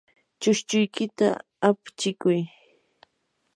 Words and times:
chushchuykita 0.41 1.27
apchikuy. 1.67 2.39